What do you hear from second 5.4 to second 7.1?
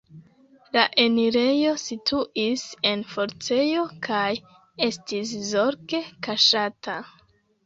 zorge kaŝata.